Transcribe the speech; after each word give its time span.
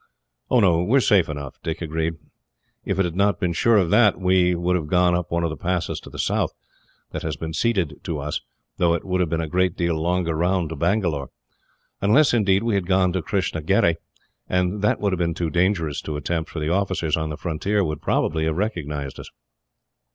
"Oh, 0.49 0.59
no; 0.61 0.83
we 0.83 0.97
are 0.97 0.99
safe 0.99 1.29
enough," 1.29 1.61
Dick 1.61 1.79
agreed. 1.79 2.15
"If 2.83 2.97
I 2.99 3.03
had 3.03 3.15
not 3.15 3.39
been 3.39 3.53
sure 3.53 3.77
of 3.77 3.91
that, 3.91 4.19
we 4.19 4.55
would 4.55 4.75
have 4.75 4.87
gone 4.87 5.13
up 5.13 5.29
one 5.29 5.43
of 5.43 5.51
the 5.51 5.55
passes 5.55 5.99
to 5.99 6.09
the 6.09 6.17
south, 6.17 6.51
that 7.11 7.21
has 7.21 7.35
been 7.37 7.53
ceded 7.53 7.99
to 8.05 8.17
us, 8.17 8.41
though 8.77 8.95
it 8.95 9.05
would 9.05 9.19
have 9.21 9.29
been 9.29 9.41
a 9.41 9.47
great 9.47 9.77
deal 9.77 9.93
longer 10.01 10.33
round 10.33 10.69
to 10.69 10.75
Bangalore 10.75 11.29
unless, 12.01 12.33
indeed, 12.33 12.63
we 12.63 12.73
had 12.73 12.87
gone 12.87 13.11
by 13.11 13.21
Kistnagherry, 13.21 13.97
and 14.49 14.81
that 14.81 14.99
would 14.99 15.11
have 15.13 15.19
been 15.19 15.35
too 15.35 15.51
dangerous 15.51 16.01
to 16.01 16.17
attempt, 16.17 16.49
for 16.49 16.57
the 16.59 16.69
officers 16.73 17.15
on 17.15 17.29
the 17.29 17.37
frontier 17.37 17.83
would 17.83 18.01
probably 18.01 18.45
have 18.45 18.57
recognised 18.57 19.19
us." 19.19 19.29